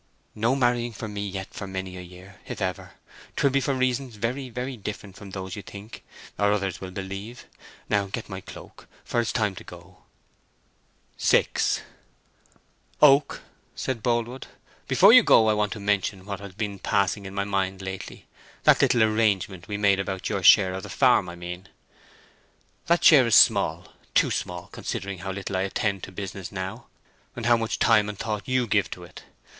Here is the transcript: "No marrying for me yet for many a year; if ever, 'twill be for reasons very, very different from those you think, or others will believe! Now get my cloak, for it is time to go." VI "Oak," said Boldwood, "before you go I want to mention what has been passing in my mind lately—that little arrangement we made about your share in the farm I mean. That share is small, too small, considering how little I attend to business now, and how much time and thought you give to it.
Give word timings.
"No 0.33 0.55
marrying 0.55 0.93
for 0.93 1.07
me 1.07 1.27
yet 1.29 1.53
for 1.53 1.67
many 1.67 1.95
a 1.95 2.01
year; 2.01 2.39
if 2.47 2.59
ever, 2.59 2.93
'twill 3.35 3.51
be 3.51 3.61
for 3.61 3.75
reasons 3.75 4.15
very, 4.15 4.49
very 4.49 4.75
different 4.75 5.15
from 5.15 5.29
those 5.29 5.55
you 5.55 5.61
think, 5.61 6.01
or 6.39 6.51
others 6.51 6.81
will 6.81 6.89
believe! 6.89 7.45
Now 7.87 8.07
get 8.07 8.27
my 8.27 8.41
cloak, 8.41 8.87
for 9.05 9.19
it 9.19 9.27
is 9.29 9.31
time 9.31 9.53
to 9.57 9.63
go." 9.63 9.99
VI 11.19 11.45
"Oak," 12.99 13.43
said 13.75 14.01
Boldwood, 14.01 14.47
"before 14.87 15.13
you 15.13 15.21
go 15.21 15.47
I 15.47 15.53
want 15.53 15.71
to 15.73 15.79
mention 15.79 16.25
what 16.25 16.39
has 16.39 16.55
been 16.55 16.79
passing 16.79 17.27
in 17.27 17.35
my 17.35 17.43
mind 17.43 17.79
lately—that 17.83 18.81
little 18.81 19.03
arrangement 19.03 19.67
we 19.67 19.77
made 19.77 19.99
about 19.99 20.29
your 20.29 20.41
share 20.41 20.73
in 20.73 20.81
the 20.81 20.89
farm 20.89 21.29
I 21.29 21.35
mean. 21.35 21.67
That 22.87 23.03
share 23.03 23.27
is 23.27 23.35
small, 23.35 23.89
too 24.15 24.31
small, 24.31 24.65
considering 24.71 25.19
how 25.19 25.31
little 25.31 25.55
I 25.57 25.61
attend 25.61 26.01
to 26.05 26.11
business 26.11 26.51
now, 26.51 26.87
and 27.35 27.45
how 27.45 27.55
much 27.55 27.77
time 27.77 28.09
and 28.09 28.17
thought 28.17 28.47
you 28.47 28.65
give 28.65 28.89
to 28.89 29.03
it. 29.03 29.25